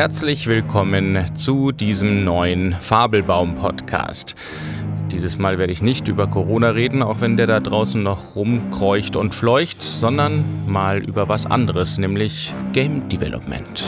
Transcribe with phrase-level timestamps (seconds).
[0.00, 4.34] Herzlich willkommen zu diesem neuen Fabelbaum-Podcast.
[5.12, 9.14] Dieses Mal werde ich nicht über Corona reden, auch wenn der da draußen noch rumkreucht
[9.14, 13.84] und fleucht, sondern mal über was anderes, nämlich Game Development.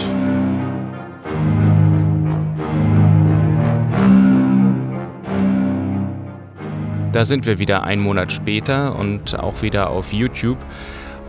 [7.13, 10.59] Da sind wir wieder einen Monat später und auch wieder auf YouTube.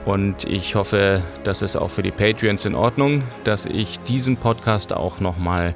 [0.06, 4.92] Und ich hoffe, das ist auch für die Patreons in Ordnung, dass ich diesen Podcast
[4.92, 5.76] auch nochmal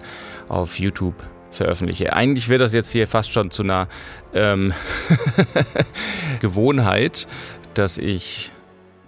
[0.50, 1.16] auf YouTube
[1.50, 2.14] veröffentliche.
[2.14, 3.88] Eigentlich wird das jetzt hier fast schon zu einer
[4.34, 4.74] ähm,
[6.42, 7.26] Gewohnheit,
[7.74, 8.52] dass ich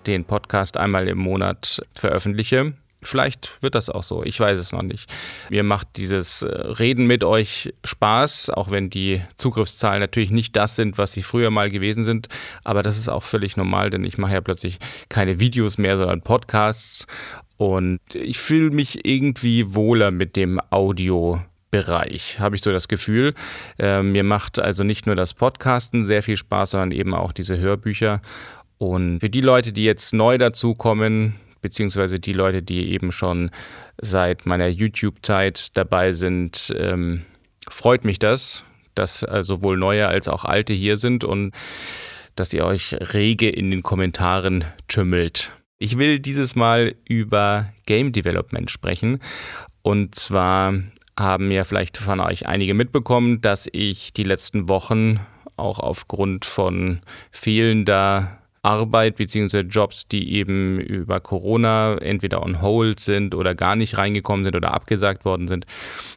[0.07, 2.73] den Podcast einmal im Monat veröffentliche.
[3.01, 5.09] Vielleicht wird das auch so, ich weiß es noch nicht.
[5.49, 10.75] Mir macht dieses äh, Reden mit euch Spaß, auch wenn die Zugriffszahlen natürlich nicht das
[10.75, 12.27] sind, was sie früher mal gewesen sind.
[12.63, 16.21] Aber das ist auch völlig normal, denn ich mache ja plötzlich keine Videos mehr, sondern
[16.21, 17.07] Podcasts.
[17.55, 21.41] Und ich fühle mich irgendwie wohler mit dem Audio.
[21.71, 23.35] Bereich, habe ich so das Gefühl.
[23.77, 27.59] Äh, mir macht also nicht nur das Podcasten sehr viel Spaß, sondern eben auch diese
[27.59, 28.23] Hörbücher.
[28.79, 33.51] Und für die Leute, die jetzt neu dazukommen, beziehungsweise die Leute, die eben schon
[34.01, 37.25] seit meiner YouTube-Zeit dabei sind, ähm,
[37.69, 38.63] freut mich das,
[38.95, 41.53] dass äh, sowohl neue als auch alte hier sind und
[42.35, 45.51] dass ihr euch rege in den Kommentaren tümmelt.
[45.77, 49.19] Ich will dieses Mal über Game Development sprechen.
[49.81, 50.73] Und zwar
[51.17, 55.19] haben ja vielleicht von euch einige mitbekommen, dass ich die letzten Wochen
[55.57, 57.01] auch aufgrund von
[57.31, 59.61] fehlender Arbeit bzw.
[59.61, 64.73] Jobs, die eben über Corona entweder on hold sind oder gar nicht reingekommen sind oder
[64.73, 65.65] abgesagt worden sind,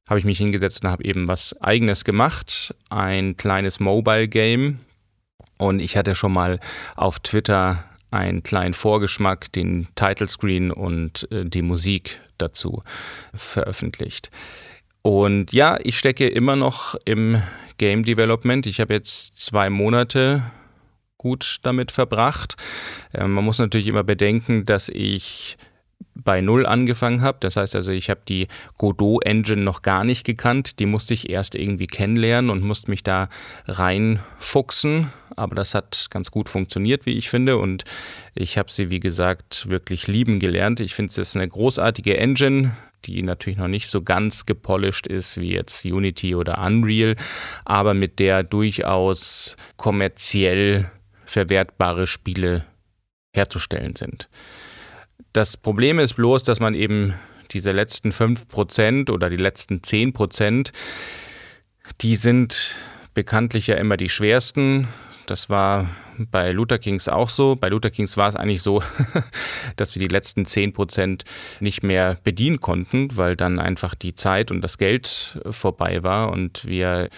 [0.08, 4.80] habe ich mich hingesetzt und habe eben was eigenes gemacht, ein kleines Mobile Game.
[5.58, 6.58] Und ich hatte schon mal
[6.96, 12.82] auf Twitter einen kleinen Vorgeschmack, den Title Screen und äh, die Musik dazu
[13.34, 14.30] veröffentlicht.
[15.02, 17.42] Und ja, ich stecke immer noch im
[17.78, 18.66] Game Development.
[18.66, 20.42] Ich habe jetzt zwei Monate
[21.22, 22.56] gut damit verbracht.
[23.12, 25.56] Äh, man muss natürlich immer bedenken, dass ich
[26.14, 27.38] bei Null angefangen habe.
[27.40, 30.78] Das heißt also, ich habe die Godot Engine noch gar nicht gekannt.
[30.78, 33.28] Die musste ich erst irgendwie kennenlernen und musste mich da
[33.66, 35.12] reinfuchsen.
[35.36, 37.56] Aber das hat ganz gut funktioniert, wie ich finde.
[37.56, 37.84] Und
[38.34, 40.80] ich habe sie, wie gesagt, wirklich lieben gelernt.
[40.80, 42.72] Ich finde, es ist eine großartige Engine
[43.04, 47.16] die natürlich noch nicht so ganz gepolished ist wie jetzt Unity oder Unreal,
[47.64, 50.90] aber mit der durchaus kommerziell
[51.32, 52.64] verwertbare Spiele
[53.34, 54.28] herzustellen sind.
[55.32, 57.14] Das Problem ist bloß, dass man eben
[57.50, 60.72] diese letzten 5% oder die letzten 10%,
[62.00, 62.74] die sind
[63.14, 64.88] bekanntlich ja immer die schwersten.
[65.26, 65.88] Das war
[66.18, 67.56] bei Luther Kings auch so.
[67.56, 68.82] Bei Luther Kings war es eigentlich so,
[69.76, 71.22] dass wir die letzten 10%
[71.60, 76.66] nicht mehr bedienen konnten, weil dann einfach die Zeit und das Geld vorbei war und
[76.66, 77.08] wir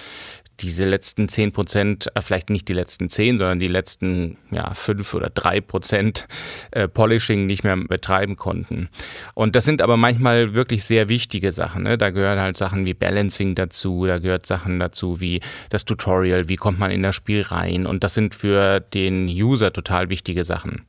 [0.61, 5.15] diese letzten 10 Prozent, äh, vielleicht nicht die letzten 10, sondern die letzten ja, 5
[5.15, 6.27] oder 3 Prozent
[6.71, 8.89] äh, Polishing nicht mehr betreiben konnten.
[9.35, 11.83] Und das sind aber manchmal wirklich sehr wichtige Sachen.
[11.83, 11.99] Ne?
[11.99, 16.57] Da gehören halt Sachen wie Balancing dazu, da gehört Sachen dazu wie das Tutorial, wie
[16.57, 17.87] kommt man in das Spiel rein.
[17.87, 20.83] Und das sind für den User total wichtige Sachen.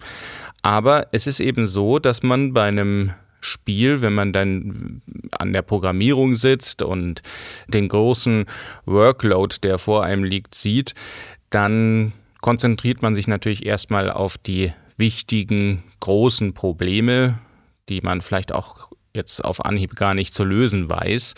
[0.61, 3.13] Aber es ist eben so, dass man bei einem
[3.45, 5.01] Spiel, wenn man dann
[5.31, 7.21] an der Programmierung sitzt und
[7.67, 8.45] den großen
[8.85, 10.93] Workload, der vor einem liegt, sieht,
[11.49, 17.39] dann konzentriert man sich natürlich erstmal auf die wichtigen großen Probleme,
[17.89, 21.33] die man vielleicht auch jetzt auf Anhieb gar nicht zu lösen weiß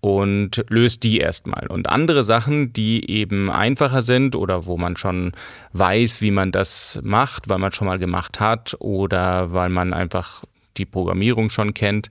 [0.00, 1.66] und löst die erstmal.
[1.66, 5.32] Und andere Sachen, die eben einfacher sind oder wo man schon
[5.72, 10.44] weiß, wie man das macht, weil man schon mal gemacht hat oder weil man einfach
[10.78, 12.08] die Programmierung schon kennt,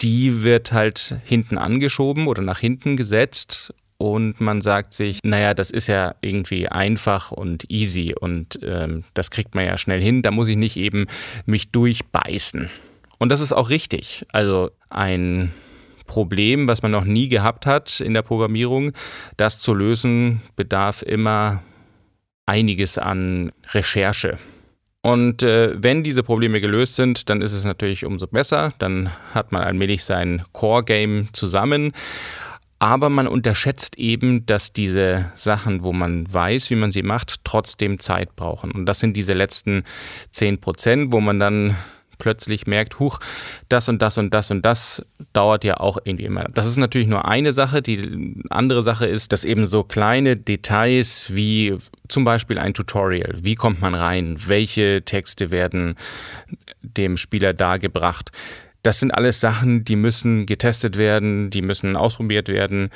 [0.00, 5.70] die wird halt hinten angeschoben oder nach hinten gesetzt und man sagt sich, naja, das
[5.70, 10.32] ist ja irgendwie einfach und easy und ähm, das kriegt man ja schnell hin, da
[10.32, 11.06] muss ich nicht eben
[11.46, 12.68] mich durchbeißen.
[13.18, 14.26] Und das ist auch richtig.
[14.32, 15.52] Also ein
[16.06, 18.92] Problem, was man noch nie gehabt hat in der Programmierung,
[19.36, 21.62] das zu lösen, bedarf immer
[22.44, 24.38] einiges an Recherche.
[25.02, 28.72] Und äh, wenn diese Probleme gelöst sind, dann ist es natürlich umso besser.
[28.78, 31.92] Dann hat man allmählich sein Core-Game zusammen.
[32.78, 37.98] Aber man unterschätzt eben, dass diese Sachen, wo man weiß, wie man sie macht, trotzdem
[37.98, 38.70] Zeit brauchen.
[38.72, 39.84] Und das sind diese letzten
[40.30, 41.76] 10 Prozent, wo man dann
[42.22, 43.18] plötzlich merkt, huch,
[43.68, 46.44] das und das und das und das dauert ja auch irgendwie immer.
[46.54, 47.82] Das ist natürlich nur eine Sache.
[47.82, 51.76] Die andere Sache ist, dass eben so kleine Details wie
[52.06, 55.96] zum Beispiel ein Tutorial, wie kommt man rein, welche Texte werden
[56.82, 58.30] dem Spieler dargebracht,
[58.82, 62.90] Das sind alles Sachen, die müssen getestet werden, die müssen ausprobiert werden,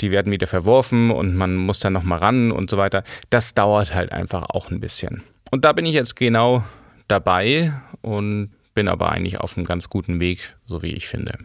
[0.00, 3.04] die werden wieder verworfen und man muss dann nochmal ran und so weiter.
[3.28, 5.22] Das dauert halt einfach auch ein bisschen.
[5.50, 6.64] Und da bin ich jetzt genau
[7.06, 11.38] dabei und bin aber eigentlich auf einem ganz guten Weg, so wie ich finde.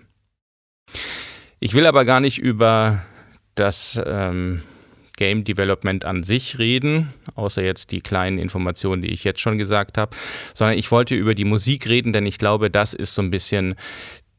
[1.62, 3.04] Ich will aber gar nicht über
[3.56, 4.63] das ähm,
[5.16, 9.98] Game Development an sich reden, außer jetzt die kleinen Informationen, die ich jetzt schon gesagt
[9.98, 10.16] habe,
[10.54, 13.75] sondern ich wollte über die Musik reden, denn ich glaube, das ist so ein bisschen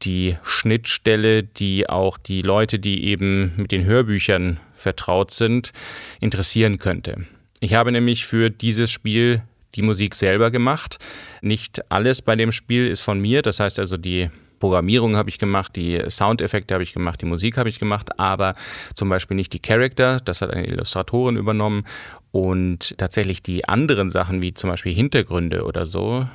[0.02, 5.72] die Schnittstelle, die auch die Leute, die eben mit den Hörbüchern vertraut sind,
[6.20, 7.24] interessieren könnte.
[7.60, 9.44] Ich habe nämlich für dieses Spiel
[9.74, 10.98] die Musik selber gemacht.
[11.40, 14.30] Nicht alles bei dem Spiel ist von mir, das heißt also die
[14.62, 18.54] Programmierung habe ich gemacht, die Soundeffekte habe ich gemacht, die Musik habe ich gemacht, aber
[18.94, 21.84] zum Beispiel nicht die Charakter, das hat eine Illustratorin übernommen
[22.30, 26.28] und tatsächlich die anderen Sachen wie zum Beispiel Hintergründe oder so,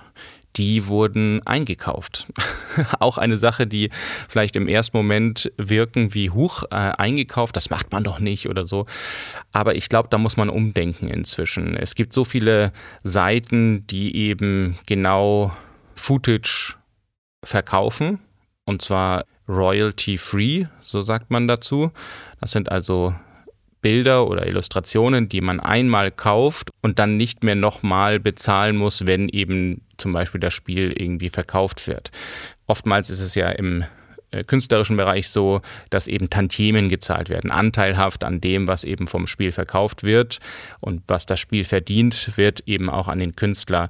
[0.58, 2.28] die wurden eingekauft.
[3.00, 3.90] Auch eine Sache, die
[4.28, 8.66] vielleicht im ersten Moment wirken wie Huch, äh, eingekauft, das macht man doch nicht oder
[8.66, 8.86] so.
[9.52, 11.76] Aber ich glaube, da muss man umdenken inzwischen.
[11.76, 12.72] Es gibt so viele
[13.04, 15.56] Seiten, die eben genau
[15.96, 16.76] Footage
[17.44, 18.20] verkaufen
[18.66, 21.92] und zwar royalty-free, so sagt man dazu.
[22.42, 23.16] Das sind also
[23.88, 29.30] Bilder oder Illustrationen, die man einmal kauft und dann nicht mehr nochmal bezahlen muss, wenn
[29.30, 32.12] eben zum Beispiel das Spiel irgendwie verkauft wird.
[32.66, 33.86] Oftmals ist es ja im
[34.32, 39.26] äh, künstlerischen Bereich so, dass eben Tantiemen gezahlt werden, anteilhaft an dem, was eben vom
[39.26, 40.40] Spiel verkauft wird
[40.82, 43.90] und was das Spiel verdient, wird eben auch an den Künstler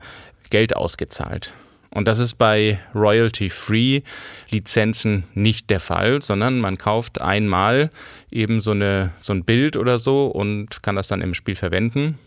[0.52, 1.54] Geld ausgezahlt.
[1.90, 4.02] Und das ist bei Royalty-Free
[4.50, 7.90] Lizenzen nicht der Fall, sondern man kauft einmal
[8.32, 12.18] eben so, eine, so ein Bild oder so und kann das dann im Spiel verwenden.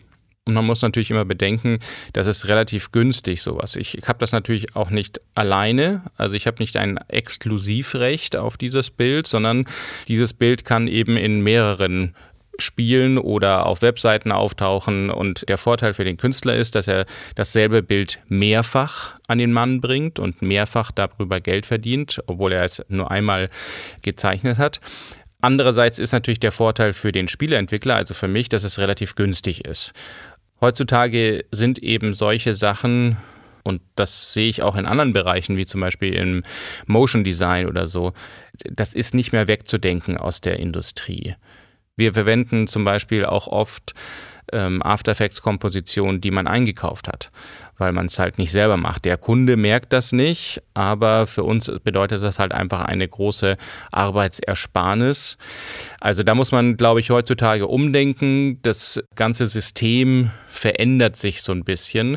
[0.47, 1.79] Und man muss natürlich immer bedenken,
[2.13, 3.77] das ist relativ günstig sowas.
[3.77, 8.91] Ich habe das natürlich auch nicht alleine, also ich habe nicht ein Exklusivrecht auf dieses
[8.91, 9.67] Bild, sondern
[10.09, 12.15] dieses Bild kann eben in mehreren
[12.61, 15.11] spielen oder auf Webseiten auftauchen.
[15.11, 19.81] Und der Vorteil für den Künstler ist, dass er dasselbe Bild mehrfach an den Mann
[19.81, 23.51] bringt und mehrfach darüber Geld verdient, obwohl er es nur einmal
[24.03, 24.81] gezeichnet hat.
[25.41, 29.65] Andererseits ist natürlich der Vorteil für den Spieleentwickler, also für mich, dass es relativ günstig
[29.65, 29.93] ist.
[30.61, 33.17] Heutzutage sind eben solche Sachen
[33.63, 36.43] und das sehe ich auch in anderen Bereichen, wie zum Beispiel im
[36.87, 38.13] Motion Design oder so.
[38.65, 41.35] Das ist nicht mehr wegzudenken aus der Industrie.
[42.01, 43.93] Wir verwenden zum Beispiel auch oft
[44.53, 47.31] ähm, After Effects Kompositionen, die man eingekauft hat,
[47.77, 49.05] weil man es halt nicht selber macht.
[49.05, 53.59] Der Kunde merkt das nicht, aber für uns bedeutet das halt einfach eine große
[53.93, 55.37] Arbeitsersparnis.
[56.01, 58.61] Also da muss man, glaube ich, heutzutage umdenken.
[58.63, 62.17] Das ganze System verändert sich so ein bisschen.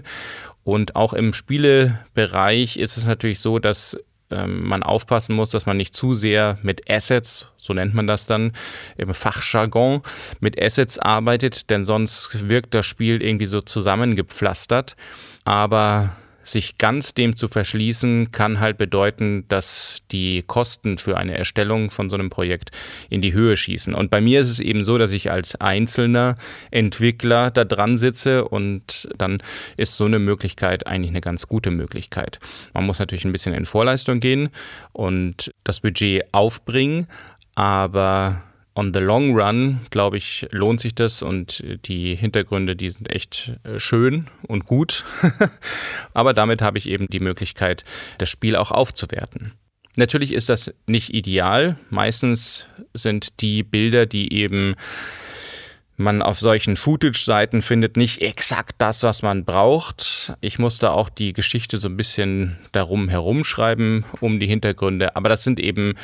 [0.63, 3.97] Und auch im Spielebereich ist es natürlich so, dass
[4.33, 8.25] ähm, man aufpassen muss, dass man nicht zu sehr mit Assets, so nennt man das
[8.25, 8.51] dann
[8.97, 10.01] im Fachjargon,
[10.39, 14.95] mit Assets arbeitet, denn sonst wirkt das Spiel irgendwie so zusammengepflastert.
[15.45, 21.89] Aber sich ganz dem zu verschließen, kann halt bedeuten, dass die Kosten für eine Erstellung
[21.89, 22.71] von so einem Projekt
[23.09, 23.93] in die Höhe schießen.
[23.93, 26.35] Und bei mir ist es eben so, dass ich als einzelner
[26.71, 29.41] Entwickler da dran sitze und dann
[29.77, 32.39] ist so eine Möglichkeit eigentlich eine ganz gute Möglichkeit.
[32.73, 34.49] Man muss natürlich ein bisschen in Vorleistung gehen
[34.91, 37.07] und das Budget aufbringen,
[37.55, 38.43] aber
[38.75, 43.53] on the long run, glaube ich, lohnt sich das und die Hintergründe, die sind echt
[43.63, 45.05] äh, schön und gut.
[46.13, 47.83] Aber damit habe ich eben die Möglichkeit,
[48.17, 49.53] das Spiel auch aufzuwerten.
[49.95, 51.77] Natürlich ist das nicht ideal.
[51.89, 54.75] Meistens sind die Bilder, die eben
[55.95, 60.33] man auf solchen Footage-Seiten findet, nicht exakt das, was man braucht.
[60.41, 65.15] Ich musste auch die Geschichte so ein bisschen darum herumschreiben, um die Hintergründe.
[65.15, 65.95] Aber das sind eben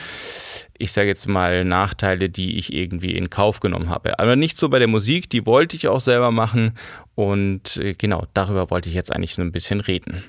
[0.80, 4.18] ich sage jetzt mal, Nachteile, die ich irgendwie in Kauf genommen habe.
[4.18, 6.72] Aber nicht so bei der Musik, die wollte ich auch selber machen.
[7.16, 10.24] Und äh, genau, darüber wollte ich jetzt eigentlich so ein bisschen reden.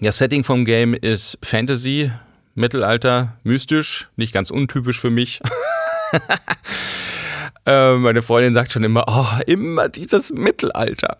[0.00, 2.10] Ja, Setting vom Game ist Fantasy,
[2.54, 5.40] Mittelalter, mystisch, nicht ganz untypisch für mich.
[7.66, 11.16] äh, meine Freundin sagt schon immer, oh, immer dieses Mittelalter.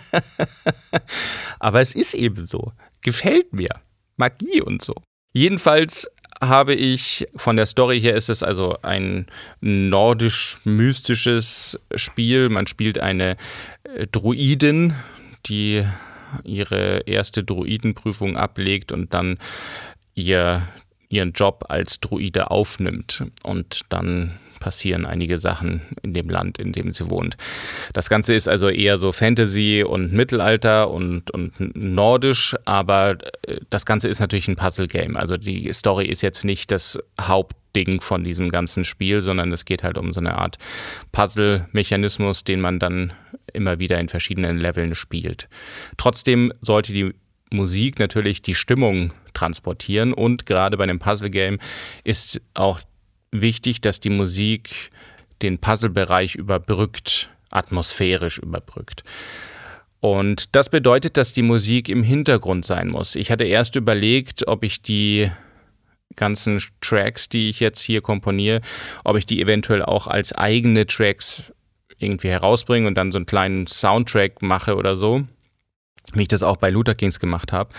[1.58, 2.72] Aber es ist eben so.
[3.02, 3.70] Gefällt mir.
[4.16, 4.94] Magie und so.
[5.32, 6.10] Jedenfalls
[6.42, 9.26] habe ich, von der Story her ist es also ein
[9.60, 12.48] nordisch-mystisches Spiel.
[12.48, 13.36] Man spielt eine
[13.84, 14.94] äh, Druidin,
[15.46, 15.84] die
[16.44, 19.38] ihre erste Druidenprüfung ablegt und dann
[20.14, 20.68] ihr,
[21.08, 23.24] ihren Job als Druide aufnimmt.
[23.42, 27.36] Und dann passieren einige Sachen in dem Land, in dem sie wohnt.
[27.92, 33.84] Das Ganze ist also eher so Fantasy und Mittelalter und, und nordisch, aber äh, das
[33.84, 35.16] Ganze ist natürlich ein Puzzle-Game.
[35.16, 39.82] Also die Story ist jetzt nicht das Hauptding von diesem ganzen Spiel, sondern es geht
[39.82, 40.58] halt um so eine Art
[41.10, 43.12] Puzzle-Mechanismus, den man dann
[43.52, 45.48] immer wieder in verschiedenen Leveln spielt.
[45.96, 47.14] Trotzdem sollte die
[47.52, 51.58] Musik natürlich die Stimmung transportieren und gerade bei einem Puzzle-Game
[52.04, 52.80] ist auch
[53.32, 54.90] wichtig, dass die Musik
[55.42, 59.04] den Puzzlebereich überbrückt, atmosphärisch überbrückt.
[60.00, 63.14] Und das bedeutet, dass die Musik im Hintergrund sein muss.
[63.14, 65.30] Ich hatte erst überlegt, ob ich die
[66.16, 68.62] ganzen Tracks, die ich jetzt hier komponiere,
[69.04, 71.52] ob ich die eventuell auch als eigene Tracks
[71.98, 75.26] irgendwie herausbringe und dann so einen kleinen Soundtrack mache oder so
[76.14, 77.70] wie ich das auch bei Luther Kings gemacht habe,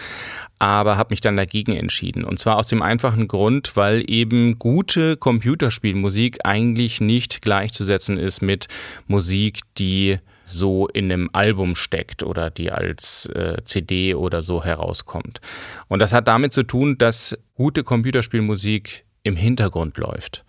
[0.60, 2.24] aber habe mich dann dagegen entschieden.
[2.24, 8.68] Und zwar aus dem einfachen Grund, weil eben gute Computerspielmusik eigentlich nicht gleichzusetzen ist mit
[9.08, 15.42] Musik, die so in einem Album steckt oder die als äh, CD oder so herauskommt.
[15.88, 20.44] Und das hat damit zu tun, dass gute Computerspielmusik im Hintergrund läuft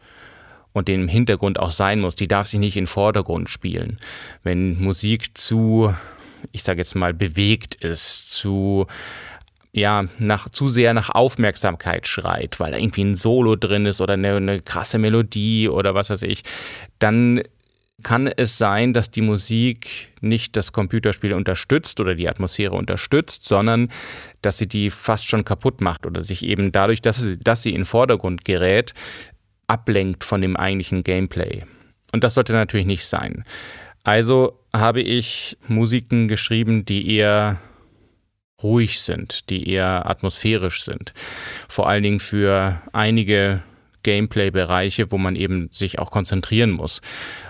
[0.72, 2.16] und den im Hintergrund auch sein muss.
[2.16, 3.98] Die darf sich nicht in Vordergrund spielen.
[4.42, 5.94] Wenn Musik zu
[6.50, 8.86] ich sage jetzt mal, bewegt ist, zu
[9.74, 14.14] ja, nach, zu sehr nach Aufmerksamkeit schreit, weil da irgendwie ein Solo drin ist oder
[14.14, 16.42] eine, eine krasse Melodie oder was weiß ich,
[16.98, 17.42] dann
[18.02, 23.90] kann es sein, dass die Musik nicht das Computerspiel unterstützt oder die Atmosphäre unterstützt, sondern
[24.42, 27.70] dass sie die fast schon kaputt macht oder sich eben dadurch, dass sie, dass sie
[27.70, 28.92] in den Vordergrund gerät,
[29.68, 31.64] ablenkt von dem eigentlichen Gameplay.
[32.12, 33.44] Und das sollte natürlich nicht sein.
[34.04, 37.60] Also habe ich Musiken geschrieben, die eher
[38.62, 41.12] ruhig sind, die eher atmosphärisch sind.
[41.68, 43.62] Vor allen Dingen für einige
[44.02, 47.00] Gameplay-Bereiche, wo man eben sich auch konzentrieren muss,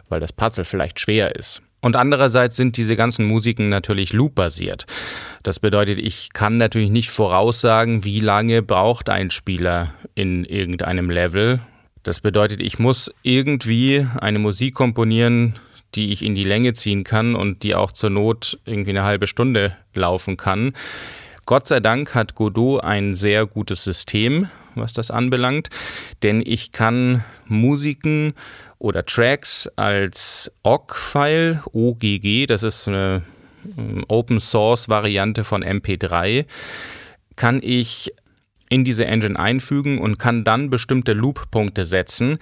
[0.08, 1.62] weil das Puzzle vielleicht schwer ist.
[1.80, 4.86] Und andererseits sind diese ganzen Musiken natürlich loop-basiert.
[5.42, 11.60] Das bedeutet, ich kann natürlich nicht voraussagen, wie lange braucht ein Spieler in irgendeinem Level.
[12.04, 15.56] Das bedeutet, ich muss irgendwie eine Musik komponieren,
[15.94, 19.26] die ich in die Länge ziehen kann und die auch zur Not irgendwie eine halbe
[19.26, 20.72] Stunde laufen kann.
[21.44, 25.68] Gott sei Dank hat Godot ein sehr gutes System, was das anbelangt,
[26.22, 28.32] denn ich kann Musiken
[28.78, 33.22] oder Tracks als OGG-File, OGG, das ist eine
[33.76, 36.46] ähm, Open Source Variante von MP3,
[37.36, 38.12] kann ich
[38.68, 42.38] in diese Engine einfügen und kann dann bestimmte Loop-Punkte setzen,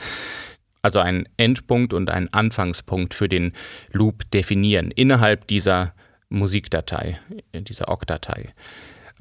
[0.82, 3.52] also einen Endpunkt und einen Anfangspunkt für den
[3.92, 5.94] Loop definieren innerhalb dieser
[6.28, 7.20] Musikdatei,
[7.52, 8.54] dieser OGG-Datei.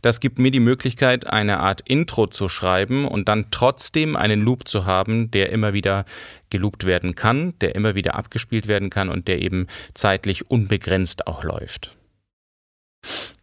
[0.01, 4.67] Das gibt mir die Möglichkeit, eine Art Intro zu schreiben und dann trotzdem einen Loop
[4.67, 6.05] zu haben, der immer wieder
[6.49, 11.43] geloopt werden kann, der immer wieder abgespielt werden kann und der eben zeitlich unbegrenzt auch
[11.43, 11.97] läuft.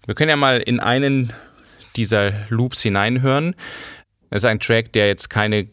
[0.06, 1.32] Wir können ja mal in einen
[1.96, 3.54] dieser Loops hineinhören.
[4.30, 5.68] Es ist ein Track, der jetzt keine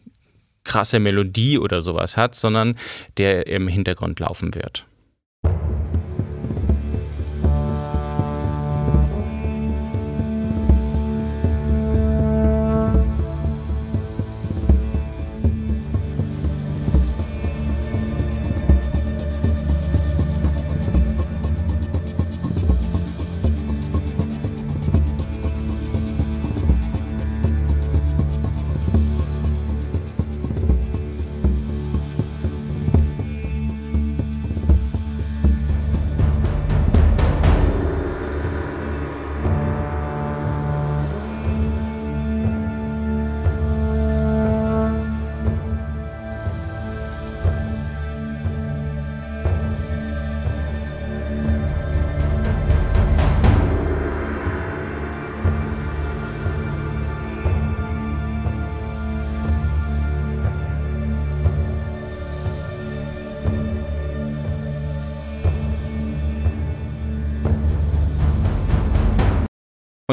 [0.64, 2.74] krasse Melodie oder sowas hat, sondern
[3.16, 4.86] der im Hintergrund laufen wird.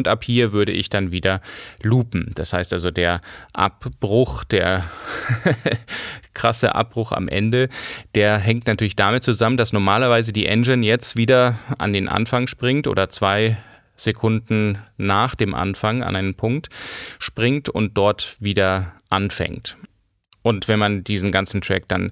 [0.02, 1.42] Und ab hier würde ich dann wieder
[1.84, 2.32] loopen.
[2.34, 3.22] Das heißt also der
[3.54, 4.90] Abbruch, der
[6.34, 7.70] krasse Abbruch am Ende,
[8.16, 12.88] der hängt natürlich damit zusammen, dass normalerweise die Engine jetzt wieder an den Anfang springt
[12.88, 13.58] oder zwei
[13.96, 16.70] Sekunden nach dem Anfang an einen Punkt
[17.20, 19.78] springt und dort wieder anfängt.
[20.42, 22.12] Und wenn man diesen ganzen Track dann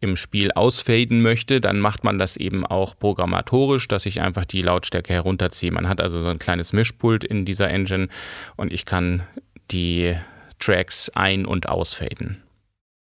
[0.00, 4.62] im Spiel ausfaden möchte, dann macht man das eben auch programmatorisch, dass ich einfach die
[4.62, 5.72] Lautstärke herunterziehe.
[5.72, 8.08] Man hat also so ein kleines Mischpult in dieser Engine
[8.56, 9.22] und ich kann
[9.70, 10.16] die
[10.58, 12.42] Tracks ein- und ausfaden.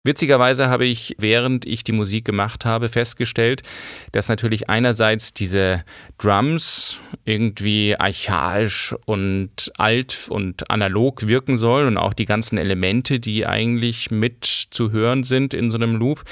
[0.05, 3.63] Witzigerweise habe ich, während ich die Musik gemacht habe, festgestellt,
[4.11, 5.85] dass natürlich einerseits diese
[6.17, 13.47] Drums irgendwie archaisch und alt und analog wirken sollen und auch die ganzen Elemente, die
[13.47, 16.25] eigentlich mit zu hören sind in so einem Loop,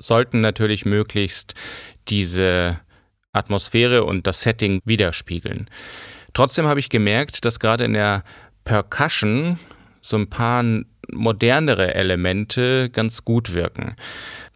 [0.00, 1.54] sollten natürlich möglichst
[2.08, 2.80] diese
[3.32, 5.70] Atmosphäre und das Setting widerspiegeln.
[6.32, 8.24] Trotzdem habe ich gemerkt, dass gerade in der
[8.64, 9.60] Percussion
[10.02, 10.64] so ein paar
[11.12, 13.96] modernere Elemente ganz gut wirken.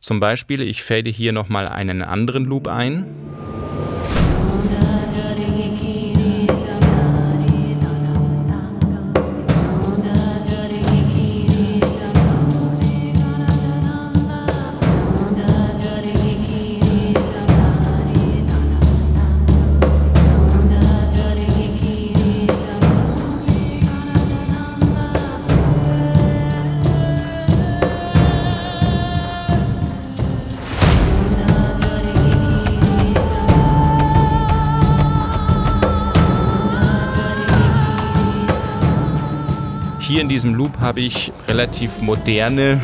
[0.00, 3.05] Zum Beispiel, ich fade hier nochmal einen anderen Loop ein.
[40.38, 42.80] Diesem Loop habe ich relativ moderne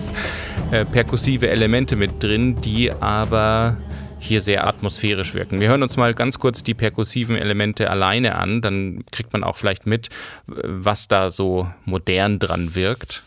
[0.70, 3.76] äh, perkussive Elemente mit drin, die aber
[4.18, 5.60] hier sehr atmosphärisch wirken.
[5.60, 9.58] Wir hören uns mal ganz kurz die perkussiven Elemente alleine an, dann kriegt man auch
[9.58, 10.08] vielleicht mit,
[10.46, 13.24] was da so modern dran wirkt.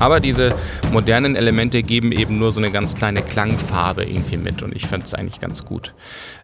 [0.00, 0.54] Aber diese
[0.92, 5.04] modernen Elemente geben eben nur so eine ganz kleine Klangfarbe irgendwie mit und ich fand
[5.04, 5.94] es eigentlich ganz gut.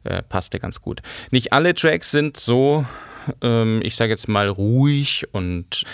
[0.05, 1.01] Äh, passte ganz gut.
[1.31, 2.85] Nicht alle Tracks sind so
[3.43, 5.85] ähm, ich sage jetzt mal ruhig und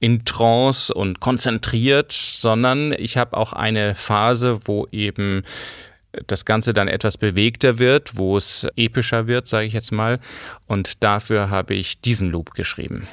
[0.00, 5.42] in Trance und konzentriert, sondern ich habe auch eine Phase, wo eben
[6.26, 10.20] das Ganze dann etwas bewegter wird, wo es epischer wird, sage ich jetzt mal.
[10.66, 13.06] Und dafür habe ich diesen Loop geschrieben.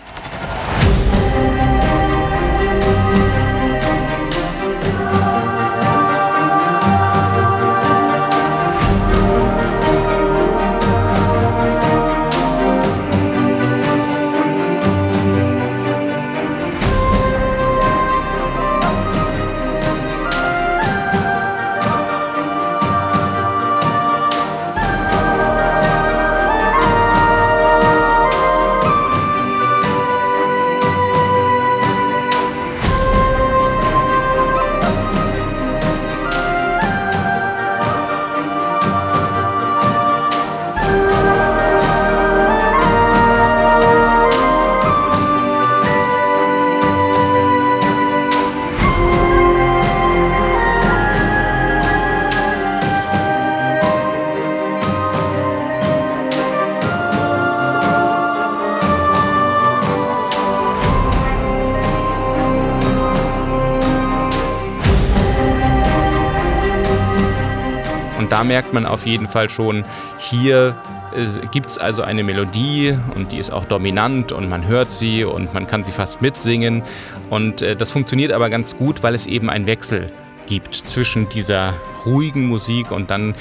[68.47, 69.83] Merkt man auf jeden Fall schon,
[70.17, 70.75] hier
[71.15, 75.23] äh, gibt es also eine Melodie und die ist auch dominant und man hört sie
[75.23, 76.83] und man kann sie fast mitsingen.
[77.29, 80.11] Und äh, das funktioniert aber ganz gut, weil es eben einen Wechsel
[80.47, 81.73] gibt zwischen dieser
[82.05, 83.35] ruhigen Musik und dann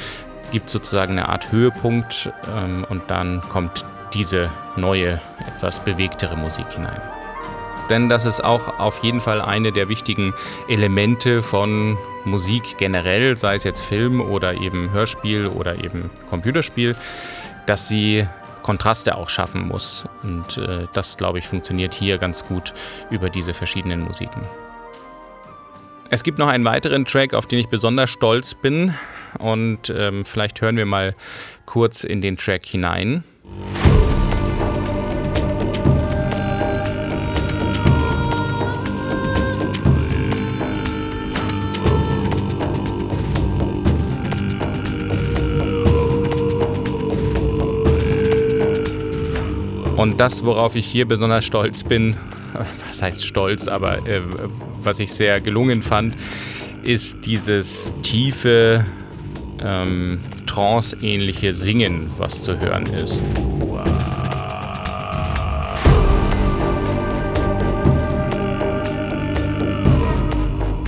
[0.50, 6.66] gibt es sozusagen eine Art Höhepunkt ähm, und dann kommt diese neue, etwas bewegtere Musik
[6.74, 7.00] hinein
[7.90, 10.34] denn das ist auch auf jeden Fall eine der wichtigen
[10.68, 16.96] Elemente von Musik generell, sei es jetzt Film oder eben Hörspiel oder eben Computerspiel,
[17.66, 18.26] dass sie
[18.62, 20.06] Kontraste auch schaffen muss.
[20.22, 22.72] Und äh, das, glaube ich, funktioniert hier ganz gut
[23.10, 24.40] über diese verschiedenen Musiken.
[26.10, 28.94] Es gibt noch einen weiteren Track, auf den ich besonders stolz bin.
[29.38, 31.14] Und ähm, vielleicht hören wir mal
[31.66, 33.24] kurz in den Track hinein.
[50.04, 52.14] Und das, worauf ich hier besonders stolz bin,
[52.90, 54.20] was heißt stolz, aber äh,
[54.82, 56.14] was ich sehr gelungen fand,
[56.82, 58.84] ist dieses tiefe,
[59.62, 63.18] ähm, trance-ähnliche Singen, was zu hören ist.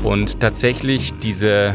[0.05, 1.74] Und tatsächlich diese,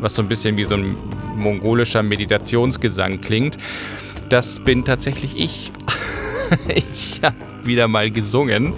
[0.00, 0.96] was so ein bisschen wie so ein
[1.34, 3.56] mongolischer Meditationsgesang klingt,
[4.28, 5.72] das bin tatsächlich ich.
[6.68, 8.74] ich habe wieder mal gesungen,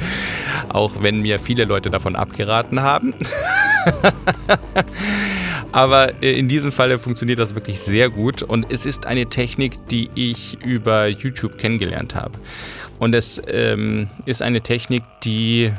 [0.68, 3.14] auch wenn mir viele Leute davon abgeraten haben.
[5.72, 9.86] Aber äh, in diesem Falle funktioniert das wirklich sehr gut und es ist eine Technik,
[9.88, 12.38] die ich über YouTube kennengelernt habe.
[12.98, 15.72] Und es ähm, ist eine Technik, die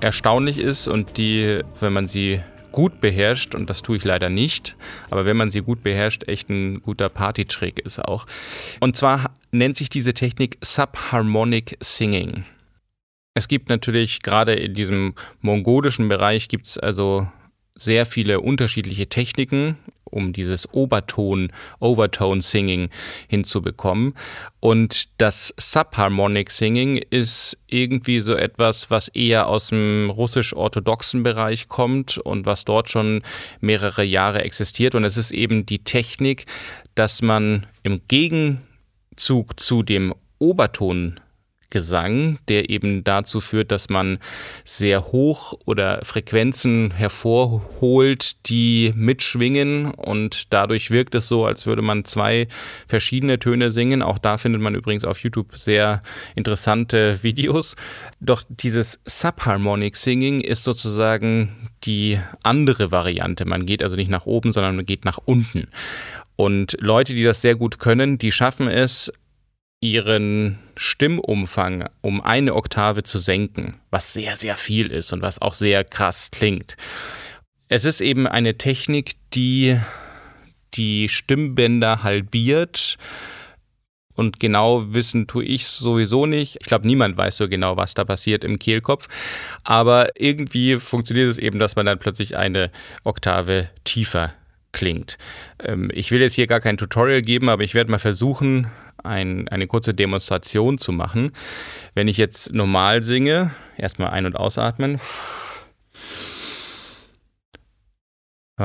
[0.00, 2.40] erstaunlich ist und die, wenn man sie
[2.76, 4.76] gut beherrscht, und das tue ich leider nicht,
[5.08, 8.26] aber wenn man sie gut beherrscht, echt ein guter Party-Trick ist auch.
[8.80, 12.44] Und zwar nennt sich diese Technik Subharmonic Singing.
[13.32, 17.26] Es gibt natürlich gerade in diesem mongolischen Bereich gibt es also
[17.74, 19.78] sehr viele unterschiedliche Techniken,
[20.10, 22.88] um dieses Oberton, Overtone Singing
[23.28, 24.14] hinzubekommen.
[24.60, 32.18] Und das Subharmonic Singing ist irgendwie so etwas, was eher aus dem russisch-orthodoxen Bereich kommt
[32.18, 33.22] und was dort schon
[33.60, 34.94] mehrere Jahre existiert.
[34.94, 36.46] Und es ist eben die Technik,
[36.94, 41.20] dass man im Gegenzug zu dem Oberton
[41.70, 44.18] Gesang, der eben dazu führt, dass man
[44.64, 52.04] sehr hoch oder Frequenzen hervorholt, die mitschwingen und dadurch wirkt es so, als würde man
[52.04, 52.48] zwei
[52.86, 54.02] verschiedene Töne singen.
[54.02, 56.00] Auch da findet man übrigens auf YouTube sehr
[56.34, 57.76] interessante Videos.
[58.20, 63.44] Doch dieses Subharmonic Singing ist sozusagen die andere Variante.
[63.44, 65.68] Man geht also nicht nach oben, sondern man geht nach unten.
[66.36, 69.10] Und Leute, die das sehr gut können, die schaffen es,
[69.80, 75.54] ihren Stimmumfang um eine Oktave zu senken, was sehr, sehr viel ist und was auch
[75.54, 76.76] sehr krass klingt.
[77.68, 79.78] Es ist eben eine Technik, die
[80.74, 82.96] die Stimmbänder halbiert.
[84.14, 86.56] Und genau wissen tue ich sowieso nicht.
[86.60, 89.08] Ich glaube, niemand weiß so genau, was da passiert im Kehlkopf.
[89.62, 92.70] Aber irgendwie funktioniert es eben, dass man dann plötzlich eine
[93.04, 94.32] Oktave tiefer
[94.76, 95.16] klingt.
[95.58, 98.66] Ähm, ich will jetzt hier gar kein Tutorial geben, aber ich werde mal versuchen,
[99.02, 101.32] ein, eine kurze Demonstration zu machen.
[101.94, 105.00] Wenn ich jetzt normal singe, erstmal ein- und ausatmen.
[108.58, 108.64] Äh,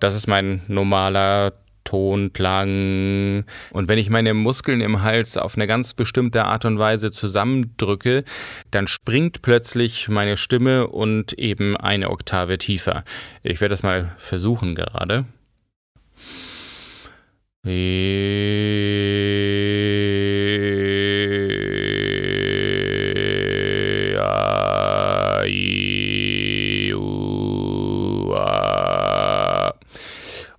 [0.00, 1.52] das ist mein normaler
[1.86, 3.44] Tonklang.
[3.70, 8.24] Und wenn ich meine Muskeln im Hals auf eine ganz bestimmte Art und Weise zusammendrücke,
[8.70, 13.04] dann springt plötzlich meine Stimme und eben eine Oktave tiefer.
[13.42, 15.24] Ich werde das mal versuchen gerade.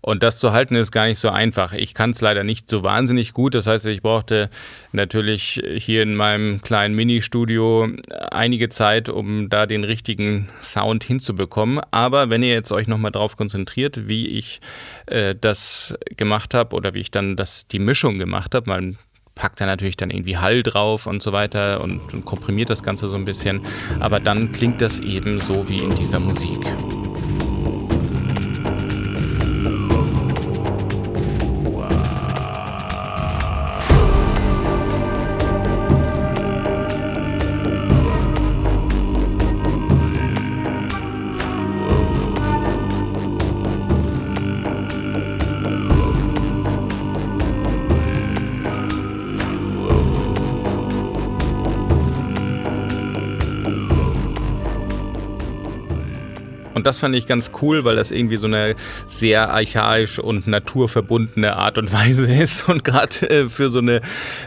[0.08, 1.74] Und das zu halten ist gar nicht so einfach.
[1.74, 3.54] Ich kann es leider nicht so wahnsinnig gut.
[3.54, 4.50] Das heißt, ich brauchte
[4.94, 7.90] natürlich hier in meinem kleinen Ministudio
[8.32, 11.82] einige Zeit, um da den richtigen Sound hinzubekommen.
[11.92, 14.62] Aber wenn ihr jetzt euch nochmal darauf konzentriert, wie ich
[15.08, 18.98] äh, das gemacht habe oder wie ich dann das, die Mischung gemacht habe, man
[19.36, 23.10] packt da natürlich dann irgendwie Hall drauf und so weiter und, und komprimiert das Ganze
[23.10, 23.60] so ein bisschen.
[24.00, 26.66] Aber dann klingt das eben so wie in dieser Musik.
[56.88, 58.76] Das fand ich ganz cool, weil das irgendwie so eine
[59.08, 62.70] sehr archaisch und naturverbundene Art und Weise ist.
[62.70, 64.02] Und gerade äh, für so eine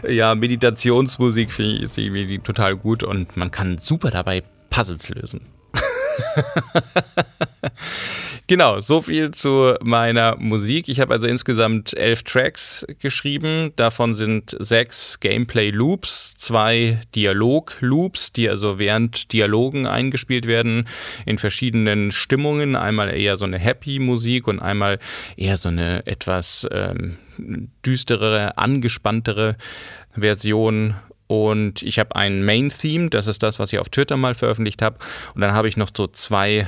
[0.07, 5.41] ja, Meditationsmusik finde ich ist irgendwie total gut und man kann super dabei Puzzles lösen.
[8.47, 10.89] genau, so viel zu meiner Musik.
[10.89, 13.71] Ich habe also insgesamt elf Tracks geschrieben.
[13.75, 20.87] Davon sind sechs Gameplay-Loops, zwei Dialog-Loops, die also während Dialogen eingespielt werden
[21.25, 22.75] in verschiedenen Stimmungen.
[22.75, 24.99] Einmal eher so eine Happy-Musik und einmal
[25.37, 27.17] eher so eine etwas ähm,
[27.85, 29.55] düsterere, angespanntere
[30.13, 30.95] Version
[31.31, 34.97] und ich habe ein Main-Theme, das ist das, was ich auf Twitter mal veröffentlicht habe.
[35.33, 36.67] Und dann habe ich noch so zwei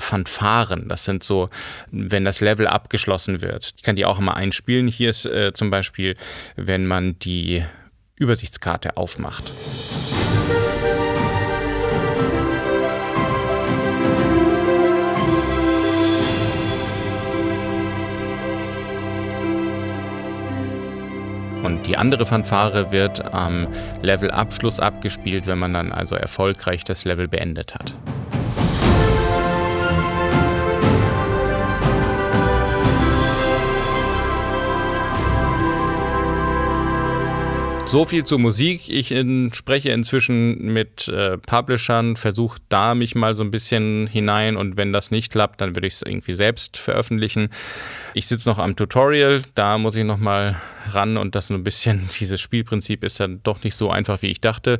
[0.00, 0.88] Fanfaren.
[0.88, 1.50] Das sind so,
[1.90, 3.74] wenn das Level abgeschlossen wird.
[3.76, 4.88] Ich kann die auch immer einspielen.
[4.88, 6.16] Hier ist äh, zum Beispiel,
[6.56, 7.64] wenn man die
[8.16, 9.52] Übersichtskarte aufmacht.
[21.62, 23.68] Und die andere Fanfare wird am
[24.02, 27.94] Levelabschluss abgespielt, wenn man dann also erfolgreich das Level beendet hat.
[37.90, 38.88] So viel zur Musik.
[38.88, 44.56] Ich in, spreche inzwischen mit äh, Publishern, versuche da mich mal so ein bisschen hinein
[44.56, 47.48] und wenn das nicht klappt, dann würde ich es irgendwie selbst veröffentlichen.
[48.14, 50.54] Ich sitze noch am Tutorial, da muss ich noch mal
[50.88, 54.28] ran und das so ein bisschen, dieses Spielprinzip ist dann doch nicht so einfach, wie
[54.28, 54.78] ich dachte.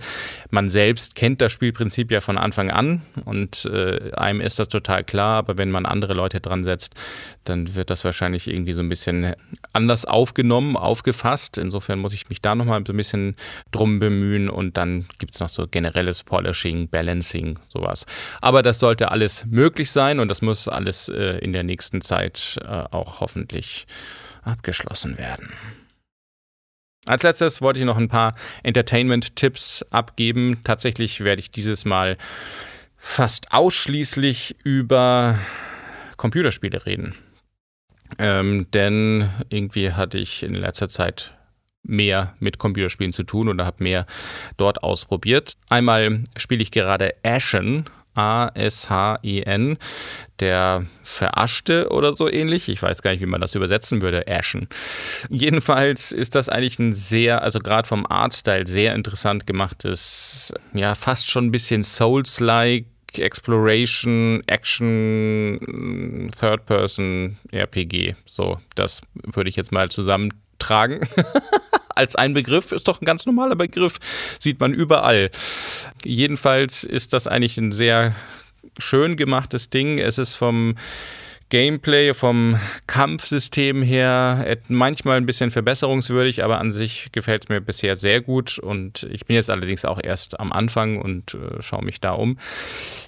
[0.51, 5.03] Man selbst kennt das Spielprinzip ja von Anfang an und äh, einem ist das total
[5.03, 6.95] klar, aber wenn man andere Leute dran setzt,
[7.43, 9.35] dann wird das wahrscheinlich irgendwie so ein bisschen
[9.73, 11.59] anders aufgenommen, aufgefasst.
[11.59, 13.37] Insofern muss ich mich da nochmal so ein bisschen
[13.71, 18.07] drum bemühen und dann gibt es noch so generelles Polishing, Balancing, sowas.
[18.41, 22.59] Aber das sollte alles möglich sein und das muss alles äh, in der nächsten Zeit
[22.63, 23.87] äh, auch hoffentlich
[24.43, 25.55] abgeschlossen werden.
[27.07, 30.61] Als letztes wollte ich noch ein paar Entertainment-Tipps abgeben.
[30.65, 32.17] Tatsächlich werde ich dieses Mal
[32.97, 35.39] fast ausschließlich über
[36.19, 37.15] Computerspiele reden.
[38.19, 41.33] Ähm, denn irgendwie hatte ich in letzter Zeit
[41.83, 44.07] mehr mit Computerspielen zu tun oder habe mehr
[44.57, 45.57] dort ausprobiert.
[45.69, 49.79] Einmal spiele ich gerade Ashen A-S-H-E-N,
[50.41, 52.69] der Veraschte oder so ähnlich.
[52.69, 54.69] Ich weiß gar nicht, wie man das übersetzen würde, Ashen.
[55.29, 61.31] Jedenfalls ist das eigentlich ein sehr, also gerade vom Artstyle sehr interessant gemachtes, ja, fast
[61.31, 68.15] schon ein bisschen Souls-like Exploration, Action, Third-Person, RPG.
[68.25, 69.91] So, das würde ich jetzt mal
[70.61, 71.01] zusammentragen.
[71.95, 73.99] als ein Begriff, ist doch ein ganz normaler Begriff,
[74.39, 75.31] sieht man überall.
[76.05, 78.15] Jedenfalls ist das eigentlich ein sehr
[78.79, 79.99] schön gemachtes Ding.
[79.99, 80.77] Es ist vom
[81.51, 87.97] Gameplay, vom Kampfsystem her manchmal ein bisschen verbesserungswürdig, aber an sich gefällt es mir bisher
[87.97, 92.01] sehr gut und ich bin jetzt allerdings auch erst am Anfang und äh, schaue mich
[92.01, 92.39] da um.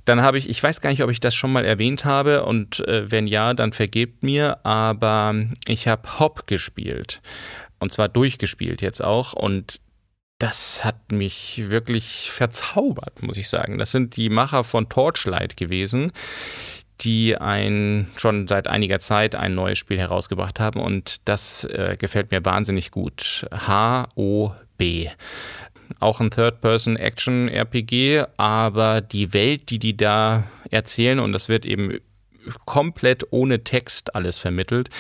[0.05, 2.81] Dann habe ich, ich weiß gar nicht, ob ich das schon mal erwähnt habe und
[2.81, 5.35] äh, wenn ja, dann vergebt mir, aber
[5.67, 7.23] ich habe Hop gespielt.
[7.79, 9.33] Und zwar durchgespielt jetzt auch.
[9.33, 9.81] Und
[10.39, 13.79] das hat mich wirklich verzaubert, muss ich sagen.
[13.79, 16.13] Das sind die Macher von Torchlight gewesen,
[17.01, 20.81] die ein schon seit einiger Zeit ein neues Spiel herausgebracht haben.
[20.81, 23.47] Und das äh, gefällt mir wahnsinnig gut.
[23.53, 25.09] H-O-B
[26.01, 31.99] auch ein Third-Person-Action-RPG, aber die Welt, die die da erzählen, und das wird eben
[32.65, 34.91] komplett ohne Text alles vermittelt.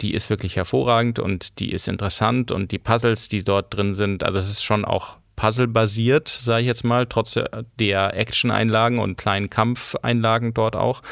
[0.00, 4.22] Die ist wirklich hervorragend und die ist interessant und die Puzzles, die dort drin sind,
[4.22, 7.36] also es ist schon auch Puzzle-basiert, sage ich jetzt mal, trotz
[7.80, 11.02] der Action-Einlagen und kleinen Kampfeinlagen dort auch.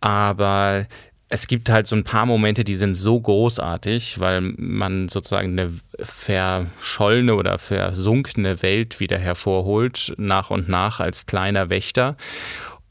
[0.00, 0.86] Aber
[1.28, 5.72] es gibt halt so ein paar Momente, die sind so großartig, weil man sozusagen eine
[5.98, 12.16] verschollene oder versunkene Welt wieder hervorholt, nach und nach als kleiner Wächter.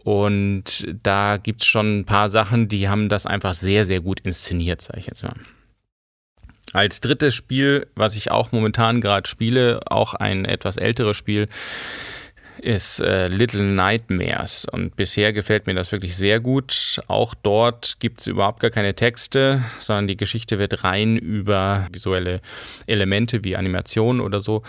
[0.04, 4.20] Und da gibt es schon ein paar Sachen, die haben das einfach sehr, sehr gut
[4.20, 5.36] inszeniert, sage ich jetzt mal.
[6.74, 11.48] Als drittes Spiel, was ich auch momentan gerade spiele, auch ein etwas älteres Spiel,
[12.60, 14.66] ist äh, Little Nightmares.
[14.66, 17.00] Und bisher gefällt mir das wirklich sehr gut.
[17.08, 22.42] Auch dort gibt es überhaupt gar keine Texte, sondern die Geschichte wird rein über visuelle
[22.88, 24.64] Elemente wie Animationen oder so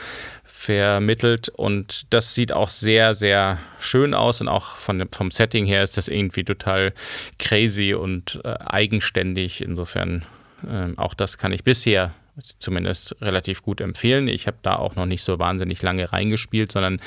[0.59, 5.85] vermittelt und das sieht auch sehr, sehr schön aus und auch von, vom Setting her
[5.85, 6.93] ist das irgendwie total
[7.39, 9.63] crazy und äh, eigenständig.
[9.63, 10.27] Insofern
[10.67, 12.15] äh, auch das kann ich bisher
[12.59, 14.29] zumindest relativ gut empfehlen.
[14.29, 17.01] Ich habe da auch noch nicht so wahnsinnig lange reingespielt, sondern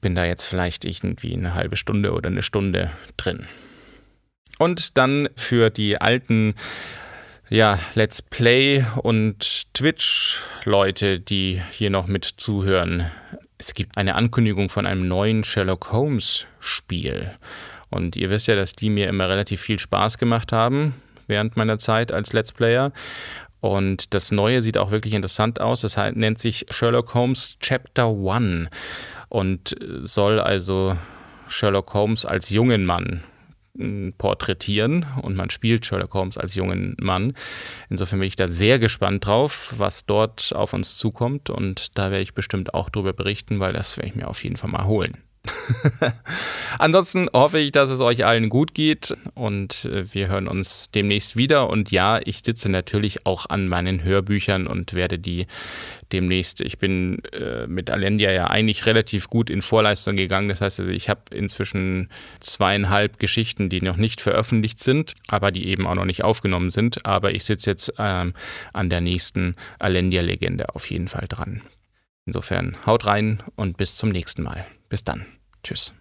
[0.00, 3.46] bin da jetzt vielleicht irgendwie eine halbe Stunde oder eine Stunde drin.
[4.58, 6.54] Und dann für die alten
[7.48, 13.10] ja, Let's Play und Twitch-Leute, die hier noch mit zuhören.
[13.58, 17.30] Es gibt eine Ankündigung von einem neuen Sherlock Holmes-Spiel.
[17.90, 20.94] Und ihr wisst ja, dass die mir immer relativ viel Spaß gemacht haben
[21.32, 22.92] während meiner Zeit als Let's Player.
[23.60, 25.80] Und das Neue sieht auch wirklich interessant aus.
[25.80, 28.68] Das nennt sich Sherlock Holmes Chapter One
[29.28, 30.96] und soll also
[31.48, 33.22] Sherlock Holmes als jungen Mann
[34.18, 37.34] porträtieren und man spielt Sherlock Holmes als jungen Mann.
[37.88, 42.22] Insofern bin ich da sehr gespannt drauf, was dort auf uns zukommt und da werde
[42.22, 45.16] ich bestimmt auch darüber berichten, weil das werde ich mir auf jeden Fall mal holen.
[46.78, 51.36] Ansonsten hoffe ich, dass es euch allen gut geht und äh, wir hören uns demnächst
[51.36, 51.68] wieder.
[51.68, 55.46] Und ja, ich sitze natürlich auch an meinen Hörbüchern und werde die
[56.12, 60.48] demnächst, ich bin äh, mit Alendia ja eigentlich relativ gut in Vorleistung gegangen.
[60.48, 62.08] Das heißt, also ich habe inzwischen
[62.40, 67.04] zweieinhalb Geschichten, die noch nicht veröffentlicht sind, aber die eben auch noch nicht aufgenommen sind.
[67.04, 68.34] Aber ich sitze jetzt ähm,
[68.72, 71.62] an der nächsten Alendia-Legende auf jeden Fall dran.
[72.26, 74.66] Insofern haut rein und bis zum nächsten Mal.
[74.92, 75.24] Bis dann.
[75.62, 75.94] Tschüss.